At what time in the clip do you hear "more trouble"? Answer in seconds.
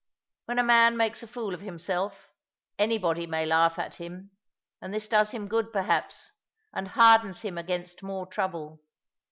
8.01-8.81